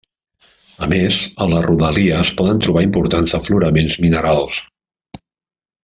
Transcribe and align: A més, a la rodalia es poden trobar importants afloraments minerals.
A 0.85 0.87
més, 0.93 1.17
a 1.45 1.47
la 1.51 1.59
rodalia 1.65 2.17
es 2.23 2.31
poden 2.41 2.63
trobar 2.65 2.85
importants 2.87 3.39
afloraments 3.41 3.99
minerals. 4.07 4.59